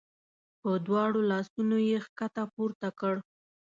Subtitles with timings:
[0.61, 3.15] په دواړو لاسونو یې ښکته پورته کړ.